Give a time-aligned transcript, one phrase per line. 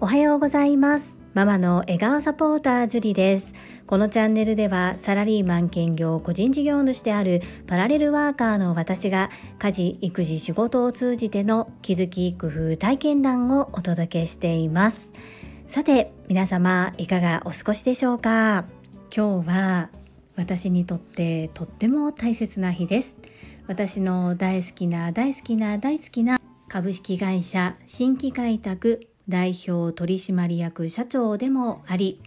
[0.00, 1.18] おはようございます。
[1.34, 3.54] ママの笑顔サポータージュリです。
[3.86, 15.12] このチャンネルではサラリーマン兼業個人事業主であるパラレルワーカーの私が家事育児仕事を通じての気づき工夫体験談をお届けしています。
[15.66, 18.64] さて皆様いかがお過ごしでしょうか？
[19.14, 19.90] 今日は
[20.36, 23.16] 私にとってとっても大切な日です。
[23.66, 26.38] 私の大好きな大好きな大好きな
[26.68, 32.20] 株式会社新規開拓代表取締役社長でもあり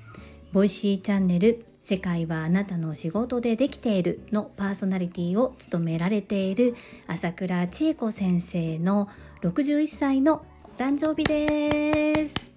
[0.52, 6.76] Voicy チャンネル世界はあなたの仕事でできているのパーソナリティを務められている
[7.08, 9.08] 朝倉千恵子先生の
[9.42, 12.52] 61歳のお誕生日です。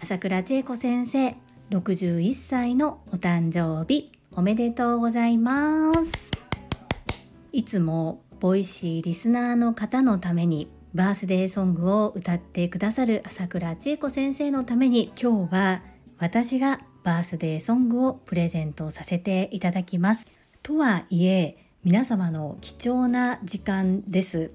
[0.00, 1.34] 朝倉千恵子先生
[1.70, 6.45] 61歳のお誕生日おめでとうございます。
[7.56, 15.80] いつも Voicy リスナーの方のためにバースデーソングを歌ってくださる朝倉千恵子先生のために今日は
[16.18, 20.26] 私がバースデーソングをプレゼントさせていただきます。
[20.62, 24.50] とはいえ皆様の貴重な時間です。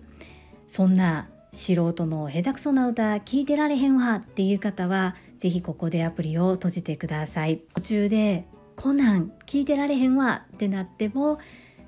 [0.67, 7.63] そんな素人の下手くそな歌聞いてられへんわっていう方は是非ここでアプリを閉じてください。
[7.73, 11.39] 途中でコナン聞いてられへんわってなっても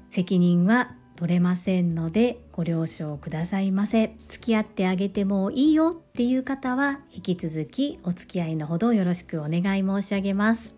[0.10, 4.14] 責任は取れませんのでご了承くださいませ。
[4.28, 10.76] 付き合ってあげてもいいよっていう方は引き続きお付き合いのほどよろしくお願い申し上げます。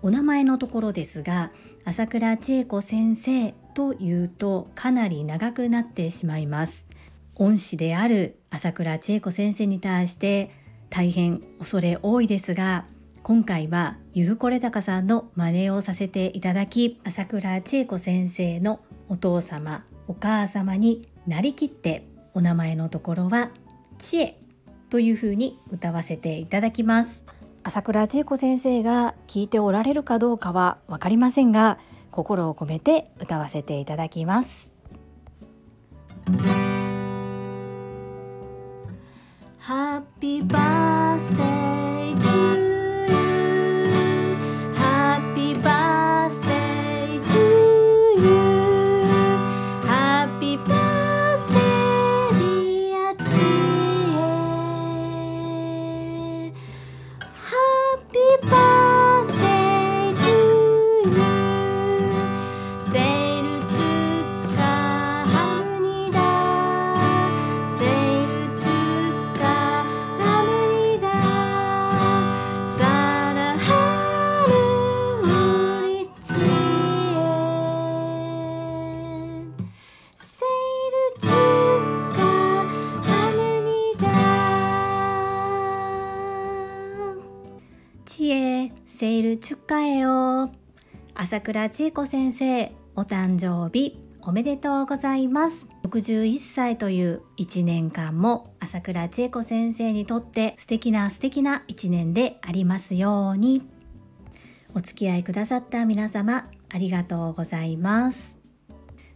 [0.00, 1.50] お名前のところですが
[1.84, 6.86] 朝倉千恵子先生というとかなり長くなってしまいます。
[7.34, 10.52] 恩師である朝倉千恵子先生に対して
[10.90, 12.84] 大変恐れ多いですが
[13.24, 23.50] 今回はゆふこれたかさんの真似をさせていただき朝倉千恵子先生のお父様お母様になりきってお名前のところは
[23.98, 24.40] 知恵
[24.90, 27.26] というふうに歌わせていただきます。
[27.62, 31.78] 朝倉千恵子先生が聞いておられるかどうかは分かりませんが
[32.10, 34.72] 心を込めて歌わせていただきます。
[39.58, 42.57] ハッピーバースデー
[88.98, 90.50] セールチュッカエよ。
[91.14, 95.68] 朝倉千恵子先生お誕生日おめでとうございます。
[95.84, 103.62] 61歳という1年間も朝倉千恵子先生にとって素敵な素敵な1年でありますように。
[104.74, 108.36] お付き合いくださった皆様ありがとうございます。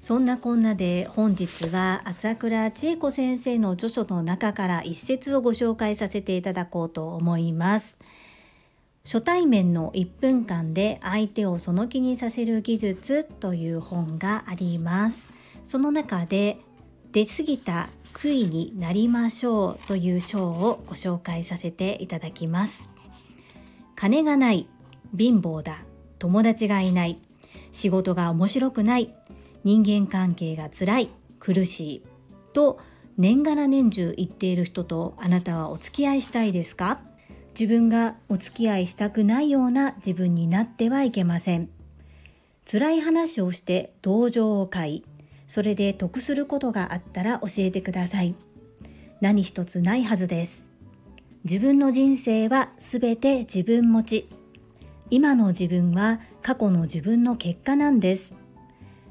[0.00, 7.98] そんなこんなで本日は朝倉千恵子先生の著書の中から一節をご紹介させていただこうと思います。
[9.04, 15.34] 初対面の1分間で相手をその気にさせる技術という本があります。
[15.64, 16.58] その中で
[17.10, 22.90] 出過ぎた悔いになりましょうという章をご紹介させていただきます。
[23.96, 24.68] 金がない、
[25.16, 25.78] 貧乏だ、
[26.18, 27.18] 友達がいない、
[27.70, 29.14] 仕事が面白くない、
[29.64, 32.02] 人間関係が辛い、苦しい
[32.52, 32.78] と
[33.18, 37.00] 年がら年中言っている人とあなたはお付き合いしたいですか？
[37.58, 41.68] 自分がお付き合いしたくないような自分になってはいけません。
[42.70, 45.04] 辛い話をして同情を買い、
[45.46, 48.34] それで得することがあったら教えてください。
[49.20, 50.70] 何一つないはずです。
[51.44, 54.28] 自分の人生はすべて自分持ち。
[55.10, 58.34] 今の自分は過去の自分の結果なんです。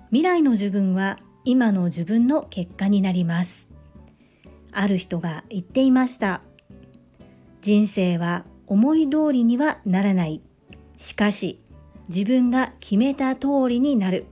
[0.07, 3.69] 未来の自分は今の自分の結果になります。
[4.71, 6.41] ある人が言っていました。
[7.61, 10.41] 人生は思い通りにはならない。
[10.97, 11.61] しかし、
[12.09, 14.25] 自分が決めた通りになる。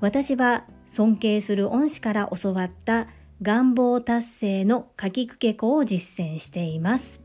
[0.00, 3.06] 私は尊敬する恩師から教わった
[3.42, 7.22] 願望達成の書きくけ子を実践しています。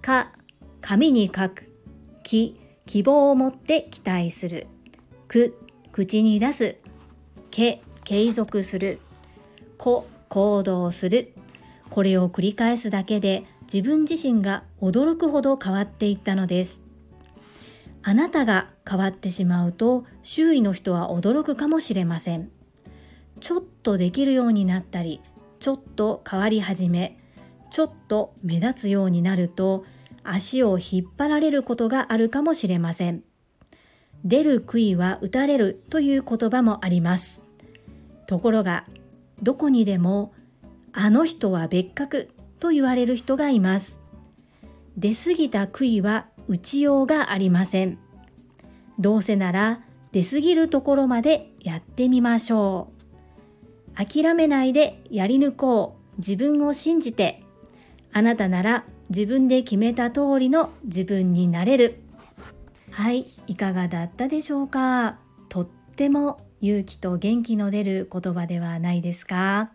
[0.00, 0.32] か、
[0.80, 1.70] 紙に書く。
[2.22, 4.66] き、希望を持って期待する。
[5.28, 5.58] く、
[5.92, 6.76] 口に出す。
[7.50, 9.00] け、継続する。
[9.76, 11.34] 子行動する
[11.90, 16.82] これを繰り返すだけで自分自身が驚くほど変わっていったのです。
[18.02, 22.50] あなたが変わってしまうと周囲の人は驚くかもしれません。
[23.40, 25.20] ちょっとできるようになったり
[25.58, 27.18] ちょっと変わり始め
[27.70, 29.84] ちょっと目立つようになると
[30.22, 33.22] 足を引っ張られることがあるかもしれません。
[34.24, 37.42] 出る杭は打たれるという言葉もあります。
[38.26, 38.84] ところが
[39.42, 40.32] どこにでも
[40.92, 42.30] あの人は別格。
[42.58, 44.00] と言われる人がいます。
[44.96, 47.98] 出過ぎた杭は打ちようがありません。
[48.98, 49.80] どうせなら
[50.12, 52.88] 出過ぎるところまでやってみましょ
[53.94, 54.04] う。
[54.04, 56.18] 諦めないでやり抜こう。
[56.18, 57.42] 自分を信じて。
[58.12, 62.00] あなたなら自分で決めた通りの自分になれる。
[62.90, 65.18] はいいかがだったでしょうか？
[65.50, 65.66] とっ
[65.96, 69.70] ても勇気と元気の出る言葉ではないですか？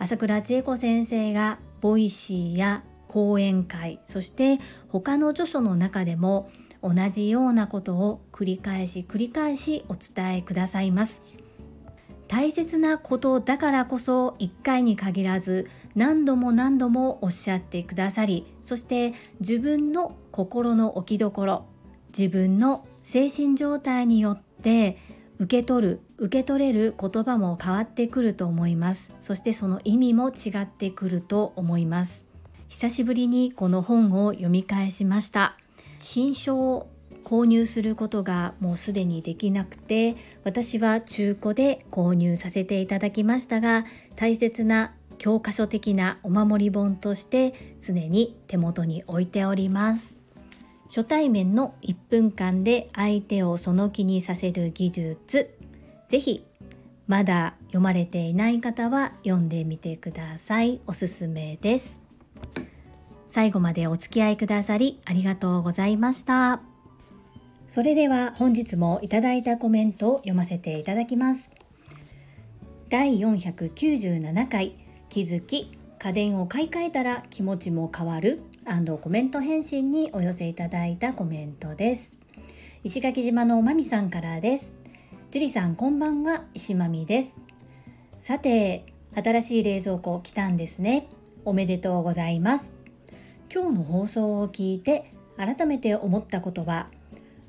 [0.00, 6.50] 朝倉千恵子先生が Voicy や講演会そして他の著書の中でも
[6.82, 11.22] 同じようなことを繰り返し繰り返しお伝えくださいます。
[12.26, 21.66] 大切なことだからこそ1回に限らず何度も何度もおっしゃってくださりそして自分の心の置きどころ
[22.08, 24.98] 自分の精神状態によって
[25.38, 29.14] 受け取る受け取れる言葉も変わってくると思います。
[29.20, 32.26] そしてその意味も違ってくると思います。
[32.68, 35.56] 久しぶりにこの本を読み返しました。
[35.98, 36.88] 新書を
[37.24, 43.84] 購入することがもうすでにできなくて私は中古で購入させていただきましたが
[44.14, 50.15] 大切な教科書的なお守り本として常に手元に置いております。
[50.88, 55.54] 初対面の1分間で相手をその気にさせる技術
[56.08, 56.44] ぜひ
[57.06, 62.00] まだ読まれていない方は読んでみてくださいおすすめです
[63.26, 66.60] 最後までお付き合いくださりありがとうございました。
[67.68, 71.50] それでは本日もいただいたコメントを読ませていただきます。
[72.88, 74.76] 第497回
[75.08, 78.40] 気づき家電を買い替えたら気持ちも変わる
[79.06, 82.18] コメント返信にお寄せいただいたコメントです。
[82.82, 84.74] 石垣島のまみさんからです。
[85.30, 87.40] 樹里さんこんばんは石まみです。
[88.18, 88.84] さて
[89.14, 91.08] 新しい冷蔵庫来たんですね。
[91.44, 92.72] おめでとうございます。
[93.54, 96.88] 今日の放送を聞いて改めて思ったことは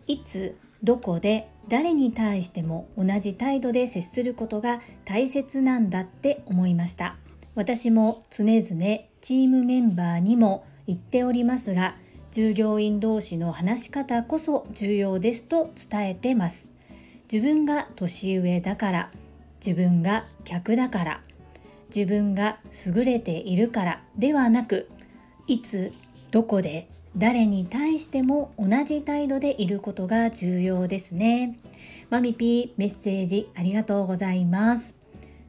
[0.06, 7.16] いつどこで誰に対しても同じ態度で接することが大切なんだって思いました
[7.56, 8.64] 私も常々
[9.20, 11.96] チームメンバーにも言っておりますが
[12.32, 16.72] 従業員同士の話し方こそ重要ですと伝えてます
[17.32, 19.12] 自分が年上だから
[19.66, 21.22] 自分が客だから
[21.96, 24.90] 自分が優れているからではなく
[25.48, 25.94] いつ
[26.32, 26.88] どこで
[27.18, 31.58] 誰に対しても同じ態度でいることが重要ですね。
[32.12, 34.96] マミピーメッセージありがとうございます。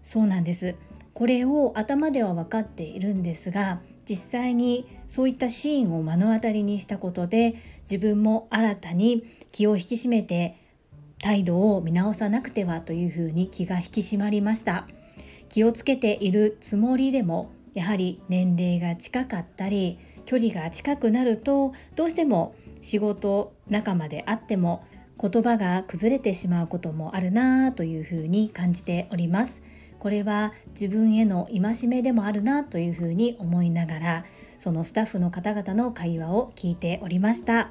[0.02, 0.76] そうなんです。
[1.12, 10.56] これを頭では分かっているんですが、実際にそういったシーンを目の当たりにしたことで自分も新たに気を引き締めて
[11.20, 14.86] 態度を見直さなくてはというふうに気が引き締まりました
[15.48, 24.84] 気をつけているつもりでもやはり年齢が近かったり距離が近くなるとどうしても仕事仲間であっても
[25.20, 29.62] 言葉が崩れてしまうこともあるなというふうに感じております。
[29.98, 34.24] これは自分への戒めでもあるなというふうに思いながら
[34.58, 37.70] そのスタッフの方々の会話を聞いておりました。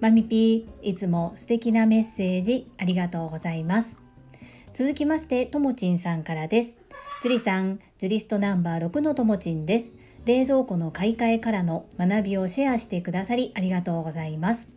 [0.00, 3.96] マミピーいつも素敵なメッセージありがとうございます。
[4.72, 6.76] 続きましてともちんさんからです。
[7.20, 9.90] ジュリさん、ジュリストナンバー6のともちんです。
[10.24, 14.68] 冷蔵庫の買い替えからの学びをシェアしてくださりありがとうございます。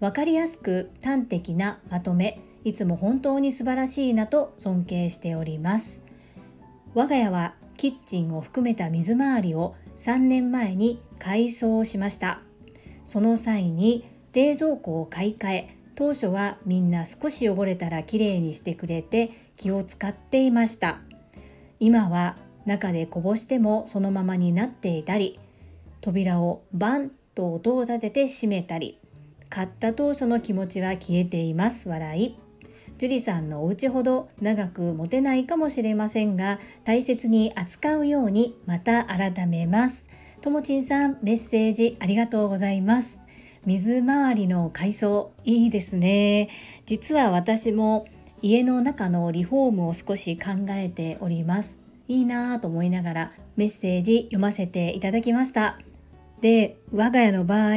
[0.00, 6.05] わかりやすく端的なまとめ、いつも本当に素晴らしいなと尊敬しております。
[6.96, 12.40] 我が家はキッチンを含めた水回りを3年前に改装しました。
[13.04, 21.00] その際に冷蔵庫を買い替え、当初はみんな少し汚れたらきれいにしてくれて気を使っていました。
[21.80, 25.38] 今は中でこぼしてもそのままになっていたり
[26.00, 28.98] 扉をバンと音を立てて閉めたり
[29.50, 32.36] 買った当初の気持ちは消えています笑い
[32.98, 40.06] 樹里さんのお家ほど長く持てないかもしれませんが大切に扱うようにまた改めます。
[40.40, 43.20] ともちんさんメッセージありがとうございます。
[43.66, 46.48] 水回りの改装いいですね。
[46.86, 48.06] 実は私も
[48.40, 51.78] 家の中のリフォームを少し考えております。
[52.08, 55.78] いいなぁと思いながらメッセージ読ませていただきました。
[56.40, 57.76] で我が家の場合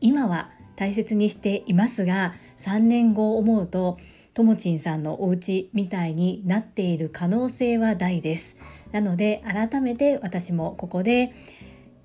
[0.00, 3.98] 今は大切にしていますが3年後思うと
[4.38, 8.56] ともちんさんのお家みたいになっている可能性は大です。
[8.92, 11.32] なので改めて私もここで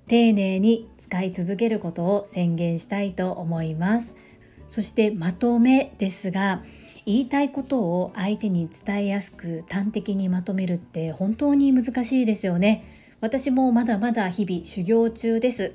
[0.08, 4.16] 丁寧に使い続けることを宣言したいと思います。
[4.68, 6.64] そしてまとめですが
[7.06, 12.84] 言いたいことを相手に伝えやすく端的にまとめるって本当に難しいですよね。
[13.20, 15.72] 私もまだまだ日々修行中です。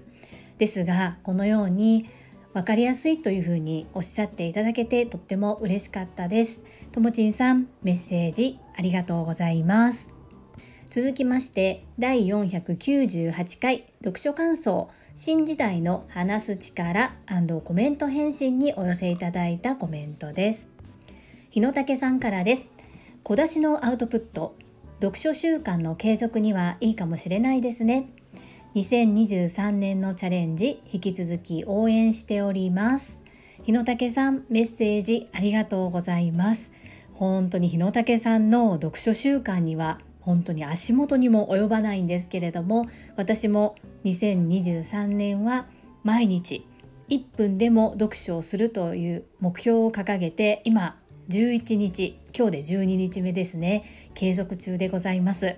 [0.57, 2.09] ですがこのように
[2.53, 6.65] 分かりやすいというふうにおっしゃっていただけてとっても嬉しかったです。
[6.91, 10.11] ともちんさんメッセージありがとうございます。
[10.87, 14.89] 続きまして第498回読書感想。
[15.15, 17.11] 新時代の話す力
[17.65, 20.69] コメント返信にお寄せいただいたコメントです。
[21.49, 22.71] 日野武さんからです。
[23.23, 24.55] 小出しのアウトプット。
[25.01, 28.07] 読書習慣の継続にはいいかもしれないですね。
[28.75, 33.23] 2023年のチャレンジ引き続き応援しております。
[33.63, 36.71] 日野武さんメッセージありがとうございます。
[37.13, 45.65] 本当に日野武さんの読書習慣には本当に足元にも及ばないんですけれども私も2023年は
[46.03, 46.65] 毎日
[47.09, 50.95] 1分でも読書をするという目標を掲げて今
[51.29, 53.83] 11日今日で12日目ですね。
[54.13, 55.55] 継続中でございます。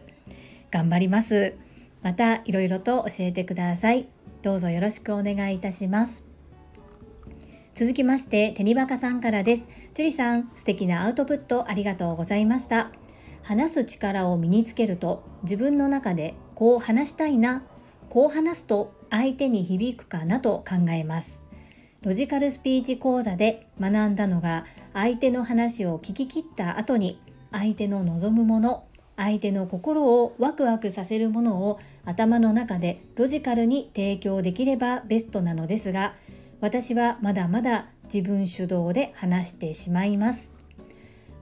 [0.72, 1.56] 頑張ります。
[2.04, 4.08] またいろいろと教えてください。
[4.42, 6.24] どうぞよろしくお願いいたします。
[7.74, 9.70] 続きましてテニバカさんからです。
[9.94, 12.92] ジュリさん素敵なアウトプットありがとうございました。
[13.44, 17.64] 話す力を身につけると自分の中でこう話したいな
[18.10, 21.44] こう話すと相手に響くかなと考えます。
[22.02, 28.86] ロジカルスピーチ講座で学んだのが相手の話を聞き切った後に相手の望むもの
[29.22, 36.16] 相手の心をワクワクさせるものを頭の中でロジカルに提供できればベストなのですが
[36.60, 40.52] 私はまだまだ自分主導で話してしまいます。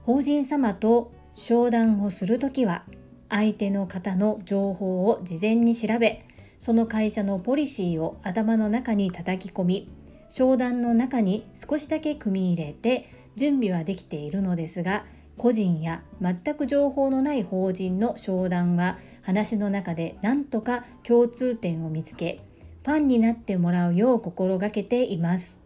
[0.04, 2.84] 法人様と商談をするときは
[3.28, 6.24] 相手の方の情報を事前に調べ
[6.58, 9.88] その会社のポリシーを頭の中に叩き込み
[10.28, 15.04] 商談の中に少しだけ組み入れて準備はできているのですが
[15.40, 22.42] 個人や全く情報のない法人の商談は話の中で何とか共通点を見つけ
[22.84, 25.58] ファンになってもらうよう心がけています。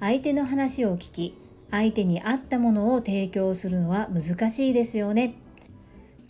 [0.00, 1.36] 相手の話を聞き
[1.70, 5.34] 相手に合ったものを提供するのは難しいですよね。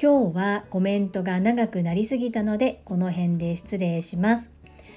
[0.03, 4.51] 今日はコメントが長くなりすぎたのでこの辺で失礼します。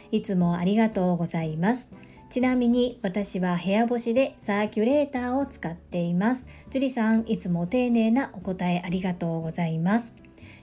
[0.09, 1.91] いつもありがとうございます。
[2.33, 6.47] ちなみに私は部屋干しでサーキュレーターを使っています。
[6.71, 10.15] 樹里さん、いつも丁寧なお答えありがとうございます。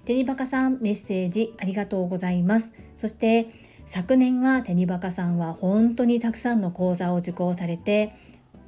[0.05, 2.75] テニバカさん、メッセージありがとうございます。
[2.97, 3.47] そして
[3.85, 8.17] 昨年はテニバカさんは本当にたくさんの講座を受講されて、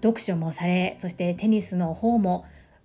[0.01, 2.45] 読書もされ、そしてテニスの方も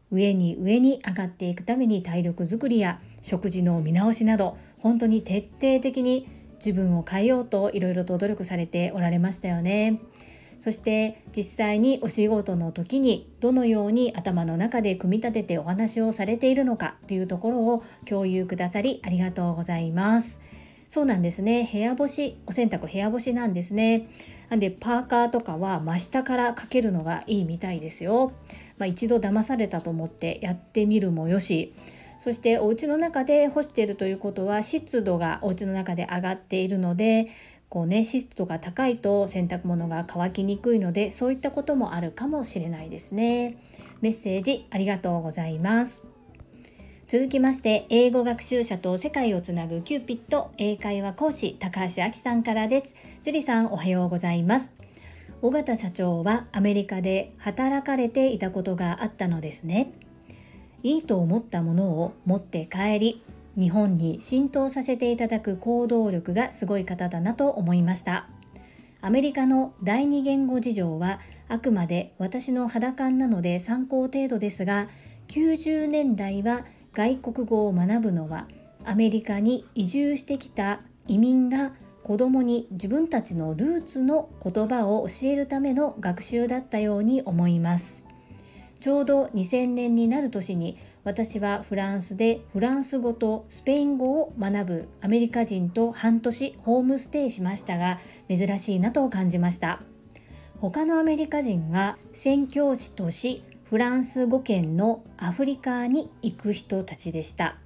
[0.10, 10.02] 上に上に上がっていくために体力づくりや食事の見直しなど本当に徹底的に自分を変えようといろいろと努力されておられましたよね。
[10.60, 20.42] そして実際にお仕事の時にどのように頭の中で組み立ててお話をされているのかというところを共有くださりありがとうございます。
[20.90, 21.68] そうなんですね。
[21.70, 24.08] 部屋干し、お洗濯部屋干しなんですね。
[24.50, 28.32] なんでパーカーとかは真下からかけるのがいいみたいですよ。
[28.78, 31.74] まあ、一度騙されたと思ってやってみるもよし、
[32.20, 37.28] そしてお家の中で干しているということは湿度がお家の中で上がっているので
[37.70, 43.58] こうね湿度が高いと洗濯物が乾きにくいのでそういったこともあるかもしれないですね。
[44.02, 46.04] メッセージありがとうございます。
[47.08, 52.96] 続きまして英語学習者と世界をつなぐキューピット英会話講師高橋明さんからです。
[53.24, 54.72] 樹里さんおはようございます。
[55.42, 59.92] 尾形社長はアメリカで働かれていたことがあったのですね。
[60.84, 63.24] いいと思ったものを持って帰り
[63.58, 68.28] 日本に浸透させていただく行動力がすごい方だなと思いました。
[69.02, 74.88] アメリカの第二言語事情はあくまで私の肌感なので参考程度ですが
[75.28, 78.48] 90年代は外国語を学ぶのは
[78.84, 88.07] アメリカに移住してきた移民が子供に自分たちのルーツの言葉を教えるための学習だったように思います。
[88.80, 99.82] ちょうど2000年になる年に私はフランスでフランス語とスペイン語を学ぶアメリカ人と半年ホームステイしましたが珍しいなと感じました。
[100.60, 107.58] 他のアメリカ人は宣教師としフランス語圏のアフリカに行く人たちでした。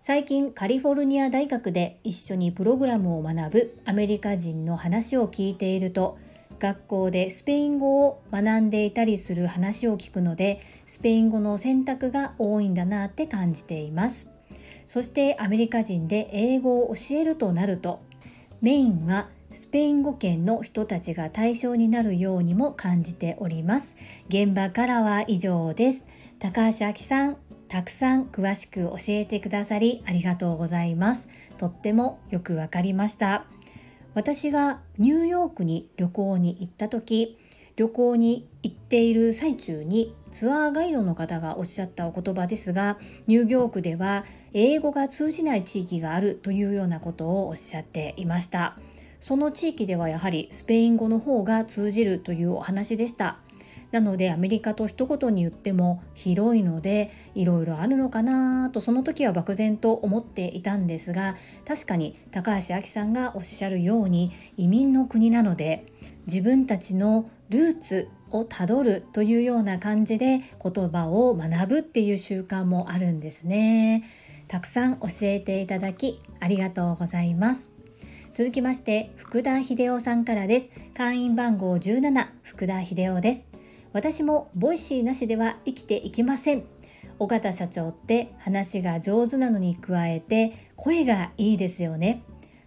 [0.00, 6.16] 最近カリフォルニア大学で一緒にプログラムを学ぶアメリカ人の話を聞いていると
[6.58, 14.30] 学校でスペイン語を学んでいたりする話を聞くのでスペイン語の選択が多いんだなって感じています。
[14.86, 18.00] そしてアメリカ人で英語を教えるとなると
[18.60, 23.96] メインはスペイン語圏の人たちが対象になるようにも感じております。
[24.28, 26.06] 現場からは以上です。
[26.38, 27.36] 高橋明さん
[27.68, 31.28] たくさん詳しく教えてくださりありがとうございます。
[31.58, 33.55] とってもよくわかりました。
[34.16, 37.36] 私がニューヨークに旅行に行った時
[37.76, 42.96] 旅行に行っている最中にツアーガイドの方がおっしゃったお言葉ですが
[43.26, 48.78] ニューヨークでは英語が通じない地域があるというようなことをおっしゃっていました。
[49.20, 53.38] その地域ではやはりスペイン語の方が通じるというお話でした。
[53.92, 65.86] なのでアメリカと一言に言っても広いのでいろいろあるのかなとその時は漠然と思っていたんですが確かに高橋明さんがおっしゃるように移民の国なので
[66.26, 74.04] 自分たちのルーツをたどるというような感じで言葉を学ぶっていう習慣もあるんですね。
[74.48, 77.70] たくさん教えていただきありがとうございます。
[78.34, 80.70] 続きまして福田秀夫さんからです。
[80.94, 83.55] 会員番号17福田秀夫です。
[83.96, 86.64] 私も Voicy なしでは生きていけません。
[87.18, 92.22] 尾形社長って話が上手なのに加えて声がいいですよね。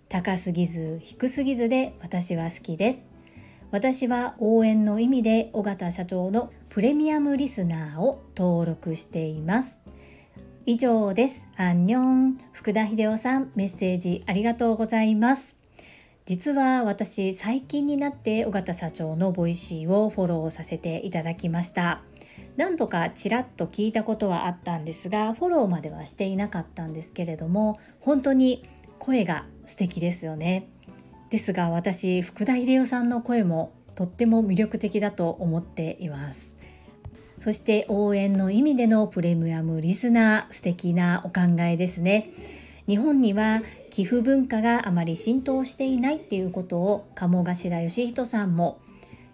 [0.07, 3.05] 高すぎず低すぎずで私は好きです。
[3.69, 9.81] 私は応援の意味で尾形社長のプレミアムリスナーを登録しています。
[10.65, 11.47] 以上です。
[11.57, 12.39] 안녕。
[12.53, 15.58] 福田秀夫さんメッセージありがとうございます。
[16.29, 22.03] 実は私最近になって尾形社長の Voicy をフォローさせていただきました。
[22.55, 28.69] 何度かちらっと聞いたことはあったんですがフォローまではしていなかったんですけれども本当に
[28.99, 30.67] 声が素敵ですよね。
[31.31, 36.55] ですが私福田秀夫さんの声もとっても魅力的だと思っています。
[37.39, 42.29] そして応援の意味でのプレミアムリスナー素敵なお考えですね。
[42.89, 48.79] 日本には寄付文化があまり浸透していないっていうことを鴨頭義人さんも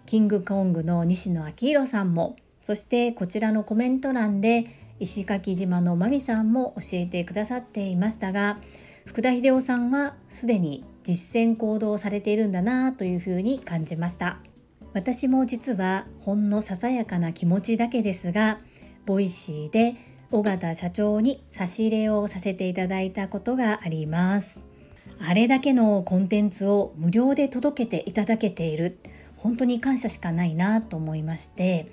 [0.04, 4.66] キングコングの西野昭弘さんもそしてこちらのコメント欄で
[5.00, 8.58] 石垣島のまみさんも教えてくださっていましたが
[9.06, 14.38] 福田秀夫さんはすでに実践行動されているんだなというふうに感じました。
[14.92, 18.58] 私も実はほんのささやかな気持ちだけですが
[19.04, 19.94] Voicy で
[20.30, 24.62] 尾形社長に差し入れをさせていただいたことがあります。
[25.20, 28.98] あれだけのコンテンツを無料で届けていただけている。
[29.36, 31.86] 本当に感謝しかないなと思いまして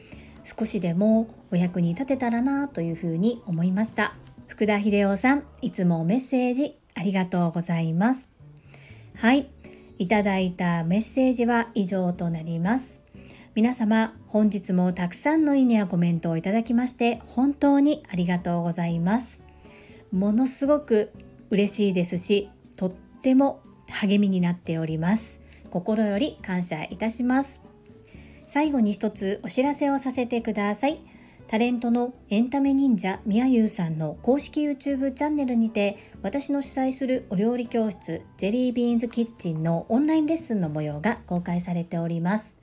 [0.43, 4.15] 少しでもお役に立てたらなというふうに思いました。
[4.47, 8.29] 福田秀夫さんいつもメッセージありがとうございます。
[9.15, 9.49] はい。
[9.99, 13.02] いただいたメッセージは以上となります。
[13.55, 19.43] 皆様本日もたくさんのいいねやコメントをいただきまして本当にありがとうございます。
[20.11, 21.11] ものすごく
[21.51, 23.61] 嬉しいですしとっても
[23.91, 25.39] 励みになっております。
[25.69, 27.61] 心より感謝いたします。
[28.43, 30.99] 最後に一つお知らせをさせてください。
[31.45, 42.62] タレントのエンタメ忍者みやゆうさんの公式 YouTube チャンネルにて私の主催するお料理教室ジェリービーンズキッチンのオンラインレッスンの模様が公開されております。